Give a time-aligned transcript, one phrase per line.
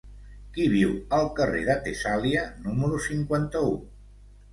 [0.53, 3.77] Qui viu al carrer de Tessàlia número cinquanta-u?